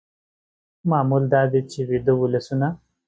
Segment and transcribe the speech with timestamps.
[0.89, 2.67] معمول دا دی چې ویده ولسونه